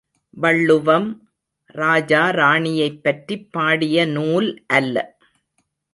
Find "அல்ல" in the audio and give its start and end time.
4.67-5.17